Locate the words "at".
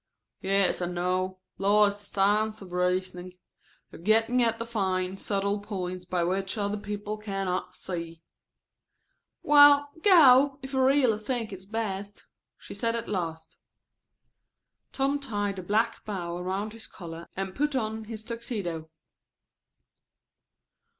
4.41-4.57, 12.95-13.07